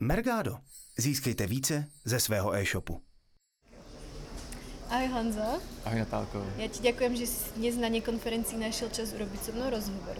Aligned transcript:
Mergado. 0.00 0.58
Získejte 0.98 1.46
více 1.46 1.84
ze 2.04 2.20
svého 2.20 2.54
e-shopu. 2.54 3.00
Ahoj 4.90 5.08
Honzo. 5.08 5.60
Ahoj 5.84 5.98
Natálko. 5.98 6.46
Já 6.56 6.68
ti 6.68 6.80
děkuji, 6.80 7.16
že 7.16 7.26
jsi 7.26 7.44
dnes 7.56 7.76
na 7.76 8.00
konferenci 8.00 8.56
našel 8.56 8.88
čas 8.88 9.12
urobiť 9.12 9.42
so 9.42 9.56
mnou 9.56 9.70
rozhovor. 9.70 10.16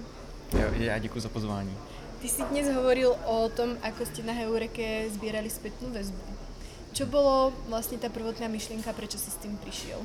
Jo, 0.52 0.68
já 0.72 0.98
děkuji 0.98 1.20
za 1.20 1.28
pozvání. 1.28 1.76
Ty 2.22 2.28
si 2.28 2.42
dnes 2.42 2.74
hovoril 2.74 3.16
o 3.24 3.48
tom, 3.48 3.76
ako 3.82 4.06
ste 4.06 4.22
na 4.22 4.32
Heureke 4.32 5.10
zbierali 5.12 5.52
spätnú 5.52 5.92
väzbu. 5.92 6.24
Čo 6.96 7.04
bolo 7.06 7.52
vlastne 7.68 8.00
tá 8.00 8.08
prvotná 8.08 8.48
myšlienka, 8.48 8.96
prečo 8.96 9.20
si 9.20 9.28
s 9.28 9.36
tým 9.36 9.60
prišiel? 9.60 10.00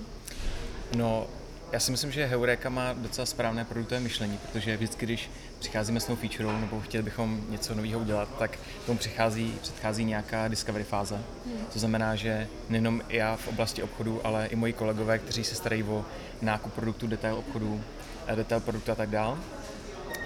No, 0.99 1.31
já 1.71 1.79
si 1.79 1.91
myslím, 1.91 2.11
že 2.11 2.25
Heureka 2.25 2.69
má 2.69 2.93
docela 2.93 3.25
správné 3.25 3.65
produktové 3.65 3.99
myšlení, 3.99 4.37
protože 4.37 4.77
vždycky, 4.77 5.05
když 5.05 5.29
přicházíme 5.59 5.99
s 5.99 6.07
novou 6.07 6.21
featurou 6.21 6.51
nebo 6.51 6.81
chtěli 6.81 7.03
bychom 7.03 7.41
něco 7.49 7.75
nového 7.75 7.99
udělat, 7.99 8.29
tak 8.39 8.59
tomu 8.85 8.97
přichází, 8.97 9.53
předchází 9.61 10.05
nějaká 10.05 10.47
discovery 10.47 10.83
fáze. 10.83 11.15
Hmm. 11.45 11.65
To 11.73 11.79
znamená, 11.79 12.15
že 12.15 12.47
nejenom 12.69 13.01
já 13.09 13.35
v 13.35 13.47
oblasti 13.47 13.83
obchodu, 13.83 14.21
ale 14.23 14.45
i 14.45 14.55
moji 14.55 14.73
kolegové, 14.73 15.19
kteří 15.19 15.43
se 15.43 15.55
starají 15.55 15.83
o 15.83 16.05
nákup 16.41 16.73
produktů, 16.73 17.07
detail 17.07 17.35
obchodu, 17.35 17.81
eh, 18.27 18.35
detail 18.35 18.61
produktu 18.61 18.91
a 18.91 18.95
tak 18.95 19.09
dále, 19.09 19.37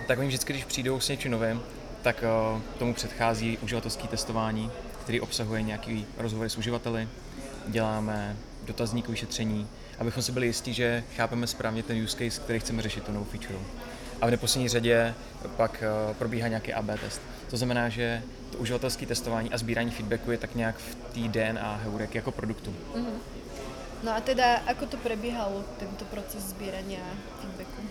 tak 0.07 0.19
oni 0.19 0.27
vždycky, 0.27 0.53
když 0.53 0.65
přijdou 0.65 0.99
s 0.99 1.09
něčím 1.09 1.31
novým, 1.31 1.61
tak 2.01 2.23
uh, 2.55 2.61
tomu 2.79 2.93
předchází 2.93 3.57
uživatelské 3.57 4.07
testování, 4.07 4.71
který 5.03 5.21
obsahuje 5.21 5.61
nějaký 5.61 6.05
rozhovory 6.17 6.49
s 6.49 6.57
uživateli, 6.57 7.07
děláme 7.67 8.35
dotazníkové 8.65 9.17
šetření, 9.17 9.67
abychom 9.99 10.23
si 10.23 10.31
byli 10.31 10.47
jistí, 10.47 10.73
že 10.73 11.03
chápeme 11.15 11.47
správně 11.47 11.83
ten 11.83 12.03
use 12.03 12.17
case, 12.17 12.41
který 12.41 12.59
chceme 12.59 12.81
řešit 12.81 13.03
tu 13.03 13.11
novou 13.11 13.25
feature. 13.25 13.59
A 14.21 14.27
v 14.27 14.31
neposlední 14.31 14.69
řadě 14.69 15.13
pak 15.57 15.83
uh, 16.07 16.13
probíhá 16.15 16.47
nějaký 16.47 16.73
AB 16.73 16.85
test. 17.01 17.21
To 17.49 17.57
znamená, 17.57 17.89
že 17.89 18.21
to 18.51 18.57
uživatelské 18.57 19.05
testování 19.05 19.51
a 19.51 19.57
sbírání 19.57 19.91
feedbacku 19.91 20.31
je 20.31 20.37
tak 20.37 20.55
nějak 20.55 20.75
v 20.77 20.95
té 20.95 21.39
DNA 21.39 21.79
Heurek 21.83 22.15
jako 22.15 22.31
produktu. 22.31 22.75
Mm-hmm. 22.95 23.19
No 24.03 24.15
a 24.15 24.21
teda, 24.21 24.61
ako 24.67 24.85
to 24.85 24.97
prebiehalo, 24.97 25.63
tento 25.79 26.05
proces 26.05 26.53
sbírania 26.53 27.01
feedbacku? 27.41 27.81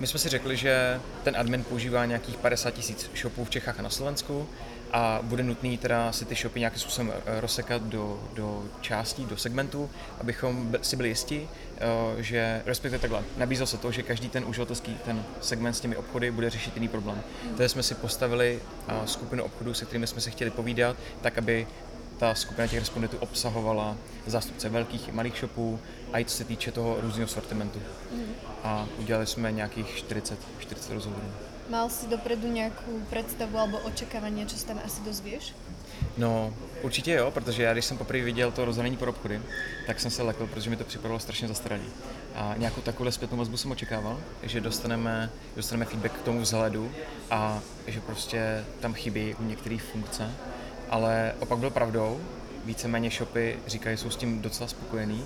My 0.00 0.06
jsme 0.06 0.18
si 0.18 0.28
řekli, 0.28 0.56
že 0.56 1.00
ten 1.22 1.36
admin 1.36 1.64
používá 1.64 2.04
nějakých 2.04 2.36
50 2.36 2.70
tisíc 2.70 3.10
shopů 3.16 3.44
v 3.44 3.50
Čechách 3.50 3.78
a 3.78 3.82
na 3.82 3.90
Slovensku 3.90 4.48
a 4.92 5.20
bude 5.22 5.42
nutný 5.42 5.78
teda 5.78 6.12
si 6.12 6.24
ty 6.24 6.34
shopy 6.34 6.60
nějakým 6.60 6.80
způsobem 6.80 7.12
eh, 7.12 7.40
rozsekat 7.40 7.82
do, 7.82 8.20
do 8.34 8.64
částí, 8.80 9.26
do 9.26 9.36
segmentů, 9.36 9.90
abychom 10.20 10.72
si 10.82 10.96
byli 10.96 11.08
jistí, 11.08 11.48
eh, 11.76 12.22
že 12.22 12.62
respektive 12.66 12.98
takhle, 12.98 13.22
nabízel 13.36 13.66
se 13.66 13.76
to, 13.76 13.92
že 13.92 14.02
každý 14.02 14.28
ten 14.28 14.44
uživatelský 14.44 14.96
ten 15.04 15.24
segment 15.40 15.74
s 15.74 15.80
těmi 15.80 15.96
obchody 15.96 16.30
bude 16.30 16.50
řešit 16.50 16.76
jiný 16.76 16.88
problém. 16.88 17.22
Takže 17.56 17.68
jsme 17.68 17.82
si 17.82 17.94
postavili 17.94 18.60
eh, 18.88 18.94
skupinu 19.06 19.44
obchodů, 19.44 19.74
se 19.74 19.84
kterými 19.84 20.06
jsme 20.06 20.20
se 20.20 20.30
chtěli 20.30 20.50
povídat, 20.50 20.96
tak 21.20 21.38
aby 21.38 21.66
ta 22.20 22.34
skupina 22.34 22.66
těch 22.66 22.78
respondentů 22.78 23.16
obsahovala 23.16 23.96
zástupce 24.26 24.68
velkých 24.68 25.08
i 25.08 25.12
malých 25.12 25.36
shopů 25.38 25.78
a 26.12 26.18
i 26.18 26.24
co 26.24 26.36
se 26.36 26.44
týče 26.44 26.72
toho 26.72 26.96
různého 27.00 27.28
sortimentu. 27.28 27.82
Mm. 28.12 28.34
A 28.62 28.86
udělali 28.98 29.26
jsme 29.26 29.52
nějakých 29.52 29.96
40, 29.96 30.38
40 30.58 30.94
rozhovorů. 30.94 31.26
Mal 31.70 31.90
si 31.90 32.06
dopredu 32.06 32.52
nějakou 32.52 33.00
představu 33.10 33.58
alebo 33.58 33.78
očekávání, 33.78 34.46
co 34.46 34.56
se 34.56 34.66
tam 34.66 34.80
asi 34.84 35.02
dozvíš? 35.02 35.54
No, 36.18 36.54
určitě 36.82 37.12
jo, 37.12 37.30
protože 37.30 37.62
já 37.62 37.72
když 37.72 37.84
jsem 37.84 37.98
poprvé 37.98 38.22
viděl 38.22 38.52
to 38.52 38.64
rozdělení 38.64 38.96
pro 38.96 39.10
obchody, 39.10 39.42
tak 39.86 40.00
jsem 40.00 40.10
se 40.10 40.22
lekl, 40.22 40.46
protože 40.46 40.70
mi 40.70 40.76
to 40.76 40.84
připadalo 40.84 41.20
strašně 41.20 41.48
zastaralý. 41.48 41.84
A 42.34 42.54
nějakou 42.56 42.80
takovou 42.80 43.10
zpětnou 43.10 43.38
vazbu 43.38 43.56
jsem 43.56 43.70
očekával, 43.70 44.20
že 44.42 44.60
dostaneme, 44.60 45.30
dostaneme 45.56 45.84
feedback 45.84 46.12
k 46.12 46.22
tomu 46.22 46.40
vzhledu 46.40 46.92
a 47.30 47.60
že 47.86 48.00
prostě 48.00 48.64
tam 48.80 48.94
chybí 48.94 49.34
u 49.34 49.44
některých 49.44 49.82
funkce 49.82 50.30
ale 50.90 51.34
opak 51.38 51.58
byl 51.58 51.70
pravdou. 51.70 52.20
Víceméně 52.64 53.10
shopy 53.10 53.58
říkají, 53.66 53.96
jsou 53.96 54.10
s 54.10 54.16
tím 54.16 54.42
docela 54.42 54.68
spokojení 54.68 55.24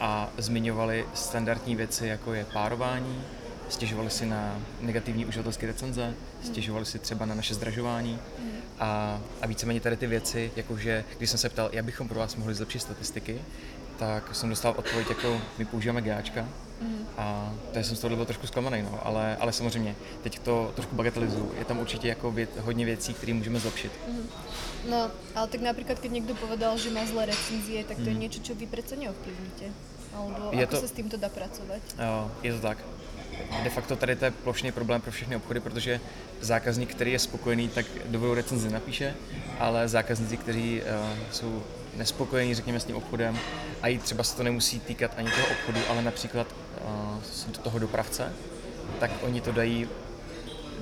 a 0.00 0.28
zmiňovali 0.38 1.06
standardní 1.14 1.76
věci, 1.76 2.06
jako 2.06 2.34
je 2.34 2.46
párování, 2.52 3.22
stěžovali 3.68 4.10
si 4.10 4.26
na 4.26 4.58
negativní 4.80 5.26
uživatelské 5.26 5.66
recenze, 5.66 6.14
stěžovali 6.42 6.86
si 6.86 6.98
třeba 6.98 7.26
na 7.26 7.34
naše 7.34 7.54
zdražování 7.54 8.18
a, 8.78 9.20
a 9.42 9.46
víceméně 9.46 9.80
tady 9.80 9.96
ty 9.96 10.06
věci, 10.06 10.52
jakože 10.56 11.04
když 11.18 11.30
jsem 11.30 11.38
se 11.38 11.48
ptal, 11.48 11.68
jak 11.72 11.84
bychom 11.84 12.08
pro 12.08 12.18
vás 12.18 12.36
mohli 12.36 12.54
zlepšit 12.54 12.80
statistiky, 12.80 13.40
tak 13.98 14.34
jsem 14.34 14.50
dostal 14.50 14.74
odpověď, 14.76 15.08
jako 15.08 15.40
my 15.58 15.64
používáme 15.64 16.02
GAčka, 16.02 16.48
Mm. 16.80 17.06
A 17.16 17.54
to 17.72 17.78
jsem 17.78 17.96
z 17.96 18.00
toho 18.00 18.16
byl 18.16 18.24
trošku 18.24 18.46
zklamaný, 18.46 18.82
no. 18.82 19.00
ale, 19.02 19.36
ale 19.36 19.52
samozřejmě, 19.52 19.96
teď 20.22 20.38
to 20.38 20.72
trošku 20.74 20.96
bagatelizuju. 20.96 21.52
Je 21.58 21.64
tam 21.64 21.78
určitě 21.78 22.08
jako 22.08 22.30
věc, 22.30 22.50
hodně 22.60 22.84
věcí, 22.84 23.14
které 23.14 23.34
můžeme 23.34 23.60
zlepšit. 23.60 23.92
Mm. 24.08 24.28
No, 24.90 25.10
ale 25.34 25.46
tak 25.48 25.60
například, 25.60 26.00
když 26.00 26.12
někdo 26.12 26.34
povedal, 26.34 26.78
že 26.78 26.90
má 26.90 27.06
zlé 27.06 27.26
recenzie, 27.26 27.84
tak 27.84 27.96
to 27.96 28.02
mm. 28.02 28.08
je 28.08 28.12
mhm. 28.12 28.22
něco, 28.22 28.40
co 28.40 28.54
vy 28.54 28.66
přece 28.66 28.96
neovplyvníte. 28.96 29.64
Alebo 30.14 30.50
je 30.52 30.66
to, 30.66 30.76
se 30.76 30.88
s 30.88 30.92
tímto 30.92 31.16
dá 31.16 31.28
pracovat? 31.28 31.82
Jo, 31.98 32.30
je 32.42 32.52
to 32.52 32.60
tak. 32.60 32.78
De 33.62 33.70
facto 33.70 33.96
tady 33.96 34.16
to 34.16 34.24
je 34.24 34.30
plošný 34.30 34.72
problém 34.72 35.00
pro 35.00 35.10
všechny 35.10 35.36
obchody, 35.36 35.60
protože 35.60 36.00
zákazník, 36.40 36.90
který 36.90 37.12
je 37.12 37.18
spokojený, 37.18 37.68
tak 37.68 37.86
dobrou 38.06 38.34
recenzi 38.34 38.70
napíše, 38.70 39.14
ale 39.58 39.88
zákazníci, 39.88 40.36
kteří 40.36 40.80
uh, 40.80 41.18
jsou 41.32 41.62
nespokojení, 41.96 42.54
řekněme, 42.54 42.80
s 42.80 42.84
tím 42.84 42.96
obchodem 42.96 43.38
a 43.82 43.88
i 43.88 43.98
třeba 43.98 44.24
se 44.24 44.36
to 44.36 44.42
nemusí 44.42 44.80
týkat 44.80 45.10
ani 45.16 45.30
toho 45.30 45.46
obchodu, 45.46 45.80
ale 45.88 46.02
například 46.02 46.46
uh, 47.46 47.52
toho 47.52 47.78
dopravce, 47.78 48.32
tak 49.00 49.10
oni 49.22 49.40
to 49.40 49.52
dají 49.52 49.88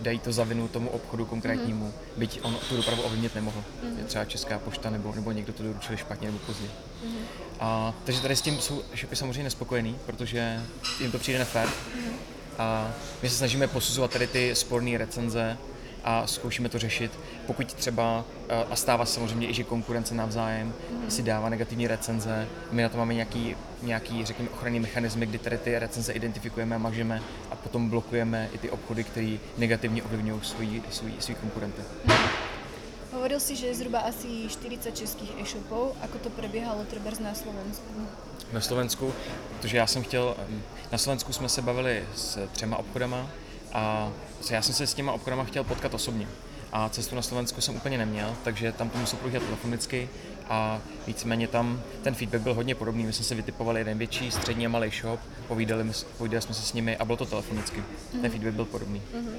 dají 0.03 0.19
to 0.19 0.32
za 0.32 0.44
vinu 0.44 0.69
tomu 0.69 0.88
obchodu 0.88 1.25
konkrétnímu, 1.26 1.84
mm. 1.84 1.92
byť 2.16 2.41
on 2.42 2.56
tu 2.69 2.76
dopravu 2.76 3.03
ovlivnit 3.03 3.34
nemohl. 3.34 3.65
Mm. 3.82 3.98
Je 3.98 4.04
třeba 4.04 4.25
Česká 4.25 4.59
pošta 4.59 4.91
nebo, 4.91 5.12
nebo 5.15 5.32
někdo 5.32 5.53
to 5.53 5.62
doručil 5.62 5.97
špatně 5.97 6.26
nebo 6.26 6.38
pozdě. 6.38 6.69
Mm. 7.04 7.16
A, 7.60 7.94
takže 8.04 8.21
tady 8.21 8.36
s 8.36 8.41
tím 8.41 8.60
jsou 8.60 8.82
shopy 8.97 9.16
samozřejmě 9.16 9.42
nespokojení, 9.42 9.98
protože 10.06 10.62
jim 11.00 11.12
to 11.12 11.19
přijde 11.19 11.38
nefér. 11.38 11.69
Mm. 11.97 12.34
A 12.59 12.91
my 13.22 13.28
se 13.28 13.37
snažíme 13.37 13.66
posuzovat 13.66 14.10
tady 14.10 14.26
ty 14.26 14.54
sporné 14.54 14.98
recenze 14.98 15.59
a 16.04 16.26
zkoušíme 16.26 16.69
to 16.69 16.78
řešit. 16.78 17.19
Pokud 17.47 17.75
třeba, 17.75 18.25
eh, 18.48 18.65
a 18.70 18.76
stává 18.76 19.04
se 19.04 19.15
samozřejmě 19.15 19.48
i, 19.48 19.54
že 19.54 19.65
konkurence 19.65 20.15
navzájem 20.15 20.75
si 21.09 21.22
dává 21.22 21.48
negativní 21.48 21.87
recenze, 21.87 22.48
my 22.70 22.82
na 22.82 22.88
to 22.88 22.98
máme 22.98 23.15
nějaký, 23.15 23.56
nějaký 23.82 24.25
řekněme, 24.25 24.50
ochranný 24.50 24.81
mechanismy, 24.81 25.26
kdy 25.26 25.38
tady 25.38 25.59
ty 25.59 25.78
recenze 25.78 26.12
identifikujeme 26.12 26.76
a 26.76 26.78
mažeme 26.78 27.22
a 27.50 27.56
potom 27.56 27.91
blokujeme 27.91 28.48
i 28.53 28.59
ty 28.59 28.71
obchody, 28.71 29.04
které 29.04 29.36
negativně 29.59 30.03
ovlivňují 30.03 30.41
svý, 30.42 30.82
svý, 30.91 31.15
svý 31.19 31.34
konkurenty. 31.34 31.82
Hovoril 33.15 33.41
si, 33.41 33.57
že 33.57 33.67
je 33.67 33.75
zhruba 33.75 33.99
asi 33.99 34.49
40 34.49 34.97
českých 34.97 35.31
e-shopů. 35.39 35.93
Ako 36.03 36.19
to 36.19 36.31
prebiehalo 36.31 36.85
třeba 36.85 37.11
na 37.21 37.35
Slovensku? 37.35 37.87
Na 38.53 38.61
Slovensku, 38.61 39.13
protože 39.59 39.77
já 39.77 39.87
jsem 39.87 40.03
chtěl, 40.03 40.37
na 40.93 40.99
Slovensku 40.99 41.33
jsme 41.33 41.49
se 41.49 41.63
bavili 41.63 42.05
s 42.15 42.49
třema 42.53 42.77
obchodama, 42.77 43.31
a 43.73 44.13
já 44.51 44.63
jsem 44.63 44.75
se 44.75 44.87
s 44.87 44.95
těma 44.95 45.13
obchodama 45.13 45.45
chtěl 45.45 45.65
potkat 45.65 45.95
osobně. 45.95 46.29
A 46.73 46.89
cestu 46.89 47.17
na 47.17 47.23
Slovensku 47.23 47.61
jsem 47.61 47.77
úplně 47.77 47.99
neměl, 47.99 48.37
takže 48.45 48.73
tam 48.73 48.91
to 48.91 48.99
musel 48.99 49.19
probíhat 49.19 49.43
telefonicky 49.43 50.09
a 50.49 50.81
víceméně 51.07 51.49
tam 51.49 51.83
ten 52.03 52.15
feedback 52.15 52.43
byl 52.43 52.55
hodně 52.55 52.75
podobný. 52.75 53.07
My 53.07 53.13
jsme 53.13 53.25
si 53.25 53.35
vytipovali 53.35 53.81
jeden 53.81 53.99
větší, 53.99 54.31
střední 54.31 54.67
a 54.67 54.69
malý 54.69 54.91
shop, 54.91 55.21
povídali, 55.49 55.93
povídali 56.19 56.43
jsme 56.43 56.55
se 56.55 56.63
s 56.63 56.73
nimi 56.73 56.97
a 56.97 57.05
bylo 57.05 57.17
to 57.17 57.27
telefonicky. 57.27 57.81
Mm-hmm. 57.81 58.11
Ten 58.11 58.21
mhm. 58.21 58.31
feedback 58.31 58.55
byl 58.55 58.65
podobný. 58.65 59.03
Mm-hmm. 59.15 59.37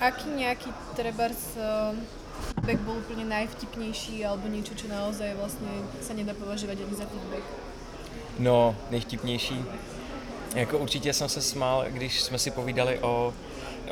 Aký 0.00 0.28
nějaký 0.28 0.72
trebárs 0.96 1.56
feedback 2.40 2.80
byl 2.80 2.92
úplně 2.92 3.24
nejvtipnější 3.24 4.26
alebo 4.26 4.48
něco, 4.48 4.74
co 4.74 4.88
naozaj 4.88 5.34
vlastně 5.34 5.68
se 6.00 6.14
nedá 6.14 6.34
považovat 6.34 6.78
ani 6.86 6.96
za 6.96 7.04
feedback? 7.04 7.42
No, 8.38 8.76
nejvtipnější 8.90 9.64
jako 10.54 10.78
určitě 10.78 11.12
jsem 11.12 11.28
se 11.28 11.42
smál, 11.42 11.84
když 11.88 12.22
jsme 12.22 12.38
si 12.38 12.50
povídali 12.50 12.98
o 12.98 13.34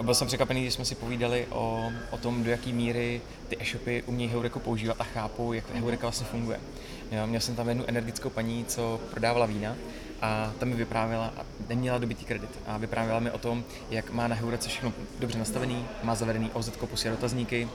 byl 0.03 0.15
jsem 0.15 0.27
překvapený, 0.27 0.63
když 0.63 0.75
jsme 0.75 0.85
si 0.85 0.95
povídali 0.95 1.47
o, 1.51 1.93
o 2.11 2.19
tom, 2.19 2.45
do 2.45 2.51
jaké 2.51 2.71
míry 2.73 3.21
ty 3.49 3.57
e-shopy 3.61 4.03
umějí 4.07 4.31
Heureku 4.31 4.61
používat 4.61 4.97
a 5.01 5.05
chápou, 5.05 5.53
jak 5.53 5.75
Heureka 5.75 6.03
vlastně 6.03 6.27
funguje. 6.27 6.61
Jo, 7.13 7.27
měl 7.27 7.41
jsem 7.41 7.57
tam 7.57 7.69
jednu 7.69 7.85
energickou 7.87 8.31
paní, 8.31 8.65
co 8.65 9.01
prodávala 9.11 9.47
vína 9.47 9.77
a 10.23 10.53
ta 10.59 10.67
mi 10.67 10.75
vyprávěla, 10.75 11.33
a 11.37 11.45
neměla 11.69 11.99
dobitý 11.99 12.25
kredit, 12.25 12.59
a 12.67 12.79
vyprávěla 12.79 13.21
mi 13.21 13.31
o 13.31 13.39
tom, 13.39 13.65
jak 13.91 14.11
má 14.11 14.29
na 14.29 14.35
Heurece 14.35 14.69
všechno 14.69 14.93
dobře 15.19 15.39
nastavený, 15.39 15.87
má 16.03 16.15
zavedený 16.15 16.51
OZ, 16.53 16.71
posílá 16.71 17.15
dotazníky, 17.15 17.69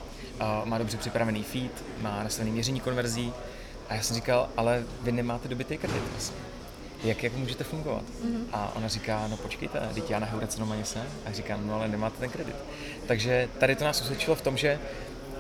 má 0.64 0.78
dobře 0.78 0.98
připravený 0.98 1.44
feed, 1.44 1.84
má 2.02 2.24
nastavený 2.24 2.52
měření 2.52 2.80
konverzí 2.80 3.34
a 3.90 3.96
já 3.96 4.02
jsem 4.02 4.16
říkal, 4.16 4.50
ale 4.58 4.84
vy 5.02 5.12
nemáte 5.12 5.48
dobitý 5.48 5.78
kredit 5.78 6.04
vlastně 6.12 6.38
jak, 7.04 7.24
jak 7.24 7.34
můžete 7.34 7.64
fungovat? 7.64 8.04
Mm-hmm. 8.04 8.44
A 8.54 8.72
ona 8.76 8.88
říká, 8.88 9.28
no 9.28 9.38
počkejte, 9.38 9.90
teď 9.94 10.10
já 10.10 10.20
na 10.20 10.28
Heurece 10.28 10.60
normálně 10.60 10.86
se. 10.86 11.04
A 11.26 11.32
říkám, 11.32 11.68
no 11.68 11.74
ale 11.74 11.88
nemáte 11.88 12.20
ten 12.20 12.30
kredit. 12.30 12.56
Takže 13.08 13.50
tady 13.60 13.76
to 13.76 13.86
nás 13.86 14.02
usvědčilo 14.02 14.36
v 14.36 14.42
tom, 14.42 14.58
že 14.58 14.80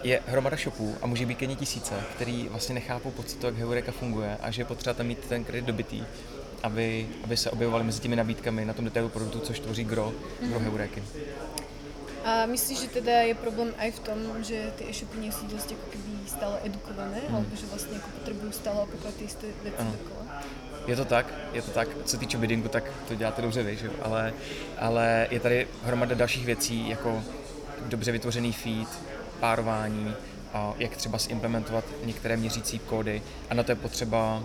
je 0.03 0.19
hromada 0.27 0.57
shopů 0.57 0.95
a 1.01 1.07
může 1.07 1.25
být 1.25 1.42
jen 1.42 1.56
tisíce, 1.56 1.95
který 2.15 2.48
vlastně 2.50 2.75
nechápou 2.75 3.12
pocit, 3.12 3.44
jak 3.44 3.56
Heureka 3.56 3.92
funguje 3.92 4.38
a 4.42 4.51
že 4.51 4.62
je 4.62 4.65
potřeba 4.65 4.94
tam 4.94 5.06
mít 5.06 5.19
ten 5.19 5.44
kredit 5.44 5.65
dobitý, 5.65 6.03
aby, 6.63 7.07
aby 7.24 7.38
se 7.38 7.51
objevovali 7.51 7.83
mezi 7.83 8.00
těmi 8.00 8.15
nabídkami 8.15 8.65
na 8.65 8.74
tom 8.74 8.86
detailu 8.86 9.09
produktu, 9.09 9.39
což 9.39 9.59
tvoří 9.59 9.83
gro, 9.83 10.13
mm-hmm. 10.13 10.50
gro 10.50 10.59
Heureky. 10.59 11.04
A 12.25 12.45
myslíš, 12.45 12.80
že 12.80 12.88
teda 12.88 13.12
je 13.12 13.36
problém 13.36 13.71
aj 13.77 13.92
v 13.92 14.00
tom, 14.00 14.19
že 14.44 14.71
ty 14.75 14.83
e-shopy 14.89 15.18
nie 15.18 15.31
sú 15.31 15.48
dosť 15.48 15.80
ako 15.80 15.86
keby 15.95 16.12
stále 16.27 16.56
edukované, 16.68 17.24
Hmm. 17.24 17.36
alebo 17.39 17.56
že 17.56 17.65
vlastne 17.71 17.95
ako 18.04 18.09
potrebujú 18.19 18.51
stále 18.51 18.77
opakovat 18.83 19.15
ty 19.15 19.24
isté 19.24 19.48
veci 19.63 19.80
Ano. 19.80 19.95
dokola? 19.95 20.44
Je 20.88 20.95
to 20.95 21.06
tak, 21.06 21.25
je 21.54 21.62
to 21.62 21.71
tak. 21.71 21.88
Co 22.04 22.12
se 22.12 22.18
týče 22.18 22.38
biddingu, 22.38 22.68
tak 22.68 22.83
to 23.07 23.15
děláte 23.15 23.42
dobře 23.42 23.63
vy, 23.63 23.75
že 23.75 23.86
jo? 23.86 23.94
Ale, 24.01 24.33
ale 24.80 25.27
je 25.31 25.39
tady 25.39 25.68
hromada 25.83 26.15
dalších 26.15 26.45
věcí, 26.45 26.89
jako 26.89 27.24
dobře 27.86 28.12
vytvořený 28.12 28.53
feed, 28.53 28.88
párování, 29.39 30.13
a 30.53 30.73
jak 30.77 30.95
třeba 30.95 31.17
zimplementovat 31.17 31.85
některé 32.05 32.38
měřící 32.38 32.79
kódy 32.79 33.21
a 33.49 33.53
na 33.53 33.63
to 33.63 33.71
je 33.71 33.75
potřeba 33.75 34.44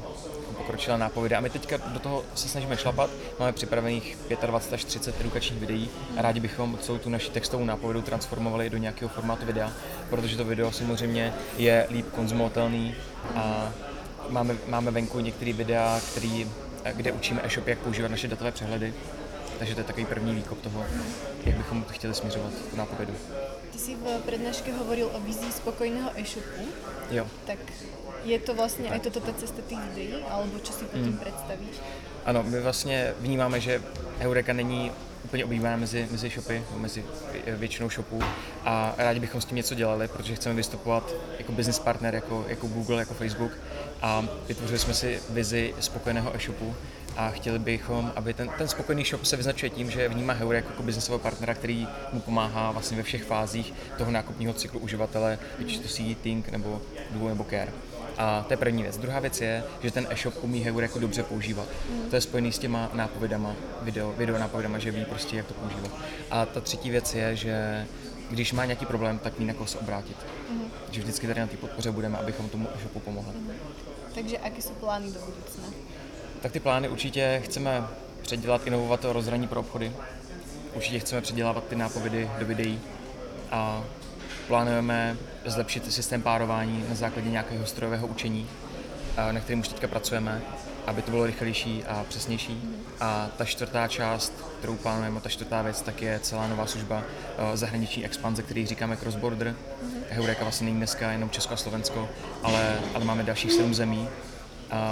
pokročilá 0.57 0.97
nápověda. 0.97 1.39
A 1.39 1.41
my 1.41 1.51
teďka 1.51 1.77
do 1.77 1.99
toho 1.99 2.25
se 2.35 2.49
snažíme 2.49 2.77
šlapat, 2.77 3.11
máme 3.39 3.53
připravených 3.53 4.19
25 4.47 4.75
až 4.75 4.85
30 4.85 5.21
edukačních 5.21 5.61
videí 5.61 5.89
a 6.17 6.23
rádi 6.23 6.41
bychom 6.41 6.79
celou 6.81 6.99
tu 6.99 7.11
naši 7.11 7.31
textovou 7.31 7.65
nápovědu 7.65 8.03
transformovali 8.03 8.71
do 8.71 8.79
nějakého 8.79 9.09
formátu 9.09 9.47
videa, 9.47 9.73
protože 10.11 10.37
to 10.37 10.45
video 10.45 10.73
samozřejmě 10.73 11.35
je 11.59 11.87
líp 11.91 12.07
konzumovatelný 12.15 12.95
a 13.35 13.73
máme, 14.29 14.57
máme 14.69 14.91
venku 14.91 15.21
některé 15.21 15.53
videa, 15.53 16.01
který, 16.11 16.49
kde 16.93 17.13
učíme 17.13 17.41
e-shop, 17.45 17.67
jak 17.67 17.79
používat 17.79 18.11
naše 18.11 18.29
datové 18.29 18.53
přehledy. 18.53 18.95
Takže 19.63 19.75
to 19.75 19.81
je 19.81 19.85
takový 19.85 20.07
první 20.07 20.35
výkop 20.35 20.61
toho, 20.61 20.85
jak 21.45 21.57
bychom 21.57 21.85
chtěli 21.85 22.15
směřovat 22.15 22.53
tu 22.71 22.77
nápovědu. 22.77 23.15
Ty 23.73 23.79
si 23.79 23.95
v 23.95 24.19
prednáške 24.27 24.73
hovoril 24.73 25.11
o 25.13 25.21
vizii 25.21 25.53
spokojného 25.53 26.11
e-shopu, 26.17 26.63
Jo. 27.11 27.27
tak 27.47 27.59
je 28.25 28.39
to 28.39 28.55
vlastne 28.55 28.91
aj 28.91 29.01
toto 29.01 29.21
tá 29.21 29.33
cesta 29.35 29.63
tých 29.69 29.79
videí, 29.93 30.23
alebo 30.31 30.59
čo 30.63 30.73
si 30.73 30.85
pod 30.85 30.99
Hmm. 31.01 31.05
tým 31.05 31.19
predstavíš? 31.19 31.77
Ano, 32.25 32.43
my 32.43 32.61
vlastně 32.61 33.15
vnímáme, 33.21 33.61
že 33.61 33.83
Eureka 34.21 34.53
není 34.53 34.93
úplně 35.25 35.45
oblíbená 35.45 35.77
mezi, 35.77 36.09
mezi 36.11 36.29
shopy, 36.31 36.63
mezi 36.77 37.05
většinou 37.47 37.91
shopů 37.91 38.23
a 38.65 38.95
rádi 38.99 39.21
bychom 39.21 39.41
s 39.41 39.45
tím 39.45 39.57
něco 39.57 39.75
dělali, 39.75 40.09
protože 40.09 40.35
chceme 40.35 40.55
vystupovat 40.55 41.13
jako 41.39 41.53
business 41.53 41.79
partner, 41.79 42.15
jako, 42.15 42.45
jako 42.49 42.67
Google, 42.67 42.99
jako 42.99 43.15
Facebook 43.15 43.53
a 44.03 44.25
vytvořili 44.49 44.79
jsme 44.79 44.95
si 44.95 45.21
vizi 45.31 45.75
spokojeného 45.81 46.37
e-shopu 46.37 46.75
a 47.17 47.31
chtěli 47.31 47.59
bychom, 47.59 48.13
aby 48.17 48.35
ten, 48.35 48.49
ten 48.59 48.69
spokojený 48.69 49.05
shop 49.05 49.25
se 49.25 49.37
vyznačuje 49.37 49.71
tím, 49.71 49.91
že 49.91 50.09
vnímá 50.09 50.33
Heurek 50.33 50.65
jako 50.71 50.83
businessového 50.83 51.19
partnera, 51.19 51.55
který 51.55 51.89
mu 52.13 52.21
pomáhá 52.21 52.71
vlastně 52.71 52.97
ve 52.97 53.03
všech 53.03 53.25
fázích 53.25 53.75
toho 53.99 54.11
nákupního 54.11 54.53
cyklu 54.53 54.81
uživatele, 54.81 55.39
ať 55.61 55.79
to 55.79 55.89
see, 55.89 56.15
think 56.15 56.49
nebo 56.49 56.83
do 57.11 57.29
nebo 57.29 57.47
care. 57.51 57.73
A 58.23 58.45
to 58.47 58.53
je 58.53 58.57
první 58.57 58.83
věc. 58.83 58.99
Druhá 58.99 59.21
věc 59.21 59.41
je, 59.41 59.65
že 59.83 59.91
ten 59.91 60.07
e-shop 60.11 60.35
umí 60.45 60.67
jako 60.77 60.99
dobře 60.99 61.23
používat. 61.23 61.69
To 62.11 62.17
je 62.17 62.21
spojený 62.21 62.53
s 62.53 62.59
těma 62.59 62.91
nápovědama, 62.93 63.55
video, 63.83 64.13
video 64.13 64.39
nápovědama, 64.39 64.79
že 64.79 64.91
ví 64.91 65.05
prostě, 65.05 65.37
jak 65.37 65.47
to 65.47 65.55
používat. 65.55 65.91
A 66.31 66.47
ta 66.47 66.61
třetí 66.61 66.91
věc 66.91 67.15
je, 67.15 67.37
že 67.37 67.87
když 68.31 68.53
má 68.53 68.65
nějaký 68.65 68.87
problém, 68.87 69.19
tak 69.19 69.39
ví 69.39 69.45
na 69.45 69.55
koho 69.55 69.67
se 69.67 69.79
obrátit. 69.79 70.17
Že 70.91 71.01
vždycky 71.01 71.27
tady 71.27 71.41
na 71.41 71.47
té 71.47 71.57
podpoře 71.57 71.91
budeme, 71.91 72.19
abychom 72.19 72.49
tomu 72.49 72.69
e-shopu 72.77 73.01
pomohli. 73.01 73.35
Takže 74.15 74.39
aké 74.39 74.61
sú 74.61 74.77
plány 74.77 75.09
do 75.09 75.21
budúcna? 75.25 75.73
Tak 76.45 76.53
ty 76.53 76.61
plány 76.61 76.89
určitě 76.89 77.43
chceme 77.45 77.85
předělat, 78.23 78.67
inovovat 78.67 79.01
to 79.01 79.13
rozhraní 79.13 79.49
pro 79.49 79.61
obchody. 79.61 79.93
Určitě 80.75 80.99
chceme 80.99 81.21
předělávat 81.21 81.65
ty 81.65 81.77
nápovědy 81.77 82.31
do 82.39 82.47
videí 82.47 82.81
a 83.51 83.85
plánujeme 84.53 85.17
zlepšit 85.45 85.93
systém 85.93 86.23
párování 86.23 86.85
na 86.89 86.95
základě 86.95 87.31
nějakého 87.31 87.67
strojového 87.67 88.07
učení, 88.07 88.47
a 89.17 89.33
na 89.33 89.41
kterém 89.41 89.61
už 89.61 89.69
teďka 89.69 89.89
pracujeme, 89.89 90.43
aby 90.87 91.03
to 91.03 91.11
bylo 91.11 91.27
rychlejší 91.27 91.85
a 91.85 92.05
přesnější. 92.09 92.63
A 93.01 93.31
ta 93.37 93.45
čtvrtá 93.45 93.89
část, 93.89 94.33
kterou 94.59 94.77
plánujeme, 94.77 95.21
ta 95.21 95.29
čtvrtá 95.29 95.63
věc, 95.63 95.83
tak 95.83 96.03
je 96.03 96.19
celá 96.21 96.49
nová 96.49 96.67
služba 96.67 97.03
eh, 97.03 97.57
zahraniční 97.57 98.05
expanze, 98.05 98.43
který 98.43 98.67
říkáme 98.67 98.97
cross 98.97 99.17
border. 99.17 99.55
Heureka 100.11 100.43
vlastně 100.43 100.65
není 100.65 100.77
dneska 100.77 101.13
jenom 101.13 101.31
Česko 101.31 101.55
a 101.55 101.57
Slovensko, 101.57 102.09
ale, 102.43 102.81
ale 102.95 103.05
máme 103.05 103.23
dalších 103.23 103.53
sedm 103.53 103.75
zemí, 103.75 104.09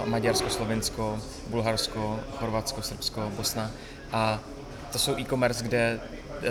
Maďarsko, 0.05 0.51
Slovensko, 0.51 1.19
Bulharsko, 1.47 2.21
Chorvatsko, 2.37 2.83
Srbsko, 2.83 3.33
Bosna. 3.37 3.71
A 4.13 4.41
to 4.93 4.99
jsou 4.99 5.19
e-commerce, 5.19 5.65
kde 5.65 6.01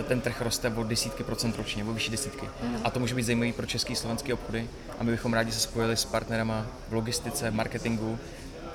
ten 0.08 0.20
trh 0.20 0.40
roste 0.40 0.68
o 0.68 0.84
desítky 0.84 1.22
procent 1.24 1.56
ročně, 1.56 1.84
o 1.84 1.92
vyšší 1.92 2.10
desítky. 2.10 2.48
A 2.84 2.90
to 2.90 3.00
může 3.00 3.14
být 3.14 3.22
zajímavý 3.22 3.52
pro 3.52 3.66
český 3.66 3.96
slovenský 3.96 4.32
obchody 4.32 4.68
a 4.98 5.04
my 5.04 5.10
bychom 5.10 5.32
rádi 5.34 5.52
se 5.52 5.60
spojili 5.60 5.96
s 5.96 6.04
partnerama 6.04 6.66
v 6.88 6.92
logistice, 6.94 7.50
marketingu 7.50 8.18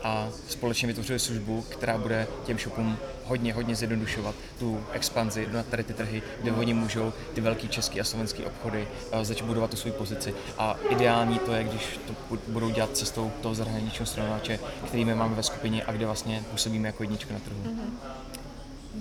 a 0.03 0.29
společně 0.47 0.88
vytvořili 0.88 1.19
službu, 1.19 1.62
která 1.69 1.97
bude 1.97 2.27
těm 2.45 2.57
shopům 2.57 2.97
hodně, 3.23 3.53
hodně 3.53 3.75
zjednodušovat 3.75 4.35
tu 4.59 4.83
expanzi 4.91 5.47
na 5.51 5.63
tady 5.63 5.83
ty 5.83 5.94
trhy, 5.94 6.23
kde 6.41 6.51
oni 6.51 6.73
můžou 6.73 7.13
ty 7.33 7.41
velký 7.41 7.67
český 7.67 8.01
a 8.01 8.03
slovenský 8.03 8.45
obchody 8.45 8.88
eh, 9.12 9.25
začít 9.25 9.44
budovat 9.45 9.69
tu 9.71 9.77
svou 9.77 9.91
pozici. 9.91 10.33
A 10.57 10.75
ideální 10.89 11.39
to 11.39 11.53
je, 11.53 11.63
když 11.63 12.00
to 12.07 12.13
bu- 12.31 12.39
budou 12.47 12.69
dělat 12.69 12.97
cestou 12.97 13.31
toho 13.41 13.56
zahraničního 13.56 14.06
stranovače, 14.06 14.59
který 14.88 15.06
my 15.06 15.15
máme 15.15 15.35
ve 15.35 15.44
skupině 15.44 15.83
a 15.83 15.91
kde 15.91 16.06
vlastně 16.06 16.44
působíme 16.51 16.88
jako 16.88 17.03
jednička 17.03 17.33
na 17.33 17.39
trhu. 17.39 17.75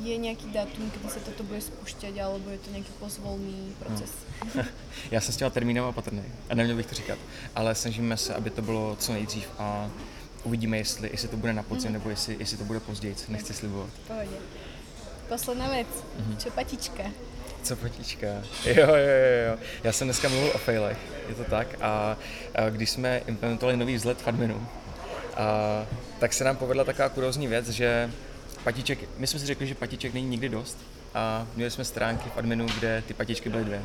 Je 0.03 0.19
nejaký 0.19 0.51
dátum, 0.51 0.91
kedy 0.91 1.07
sa 1.07 1.21
toto 1.23 1.47
bude 1.47 1.63
spúšťať, 1.63 2.19
alebo 2.19 2.51
je 2.51 2.59
to 2.59 2.71
nejaký 2.75 2.93
pozvolný 2.99 3.71
proces? 3.79 4.11
Já 5.11 5.21
jsem 5.21 5.35
s 5.35 5.37
těma 5.37 5.51
termínama 5.51 5.89
opatrný 5.89 6.23
a 6.51 6.55
neměl 6.55 6.77
bych 6.77 6.87
to 6.87 6.95
říkat, 6.95 7.19
ale 7.55 7.75
snažíme 7.75 8.17
se, 8.17 8.35
aby 8.35 8.51
to 8.51 8.63
bylo 8.63 8.97
co 8.97 9.13
nejdřív 9.13 9.49
a 9.59 9.91
uvidíme, 10.45 10.79
jestli, 10.79 11.11
jestli 11.13 11.29
to 11.29 11.37
bude 11.37 11.53
na 11.53 11.63
podzim 11.63 11.93
nebo 11.93 12.11
jestli, 12.11 12.37
jestli 12.39 12.57
to 12.57 12.65
bude 12.65 12.81
později, 12.81 13.17
nechci 13.29 13.55
slibovat. 13.55 13.91
V 13.91 14.09
pohode. 14.09 14.37
Posledná 15.29 15.69
vec. 15.69 15.87
Mhm. 16.19 16.37
Čo 16.37 16.51
patička? 16.51 17.03
Co 17.63 17.77
potíčka? 17.77 18.27
Jo, 18.65 18.75
jo, 18.77 18.97
jo, 18.97 19.51
jo. 19.51 19.59
Já 19.85 19.93
jsem 19.93 20.07
dneska 20.07 20.29
mluvil 20.29 20.51
o 20.55 20.59
failech, 20.59 20.99
je 21.29 21.35
to 21.35 21.45
tak. 21.45 21.75
A, 21.81 22.17
a 22.55 22.71
když 22.71 22.91
jsme 22.91 23.23
implementovali 23.27 23.77
nový 23.77 23.95
vzhled 23.95 24.23
v 24.23 24.29
adminu, 24.29 24.69
a, 25.37 25.87
tak 26.19 26.33
se 26.33 26.45
nám 26.45 26.57
povedla 26.57 26.85
taková 26.85 27.09
kuriozní 27.09 27.47
věc, 27.47 27.69
že 27.69 28.11
patiček, 28.65 28.99
my 29.19 29.27
jsme 29.27 29.39
si 29.39 29.47
řekli, 29.47 29.67
že 29.67 29.75
patiček 29.75 30.15
není 30.15 30.29
nikdy 30.29 30.49
dost 30.49 30.79
a 31.15 31.47
měli 31.57 31.71
jsme 31.71 31.85
stránky 31.85 32.31
v 32.35 32.39
adminu, 32.39 32.67
kde 32.67 33.03
ty 33.07 33.15
patičky 33.15 33.49
byly 33.49 33.65
dvě. 33.65 33.83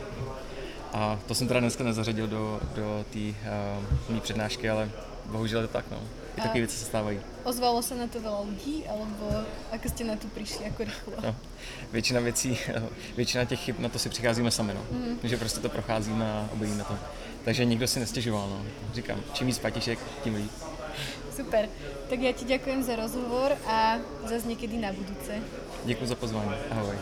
A 0.94 1.20
to 1.28 1.36
jsem 1.36 1.48
teda 1.48 1.60
dneska 1.60 1.84
nezařadil 1.84 2.28
do, 2.28 2.60
do 2.76 3.06
té 3.14 3.20
uh, 3.20 4.14
mý 4.14 4.22
přednášky, 4.22 4.70
ale 4.70 4.90
bohužel 5.26 5.62
je 5.62 5.68
to 5.68 5.74
tak, 5.74 5.86
no. 5.92 6.02
I 6.38 6.42
takové 6.42 6.60
věci 6.60 6.78
se 6.78 6.86
stávají. 6.86 7.20
Ozvalo 7.44 7.82
sa 7.84 7.96
na 7.96 8.08
to 8.08 8.22
veľa 8.24 8.46
ľudí, 8.48 8.88
alebo 8.88 9.44
ako 9.74 9.88
ste 9.90 10.04
na 10.08 10.16
to 10.16 10.28
prišli, 10.32 10.66
ako 10.72 10.84
rýchlo? 10.84 11.14
No, 11.24 11.36
většina 11.92 12.20
věcí, 12.20 12.58
většina 13.16 13.46
těch 13.46 13.60
chyb, 13.60 13.76
na 13.80 13.90
to 13.90 14.00
si 14.00 14.10
přicházíme 14.10 14.52
sami, 14.52 14.74
no. 14.74 14.82
Mm. 14.92 15.20
Že 15.24 15.38
prostě 15.38 15.60
to 15.60 15.70
procházíme 15.70 16.32
a 16.32 16.50
obejíme 16.54 16.84
to. 16.84 16.96
Takže 17.46 17.66
nikdo 17.66 17.88
si 17.88 18.00
nestěžoval, 18.00 18.50
no. 18.50 18.62
Říkám, 18.94 19.20
čím 19.34 19.48
víc 19.48 19.60
patišek, 19.60 20.00
tím 20.24 20.36
líp. 20.36 20.52
Super. 21.40 21.72
Tak 22.12 22.20
ja 22.20 22.36
ti 22.36 22.44
ďakujem 22.44 22.84
za 22.84 23.00
rozhovor 23.00 23.56
a 23.64 24.04
zase 24.28 24.44
niekedy 24.44 24.76
na 24.76 24.92
budúce. 24.92 25.40
Děkuji 25.88 26.06
za 26.06 26.16
pozvání. 26.16 26.52
Ahoj. 26.72 26.96